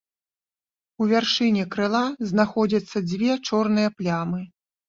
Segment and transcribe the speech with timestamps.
[1.03, 4.43] У вяршыні крыла знаходзяцца дзве чорныя плямы.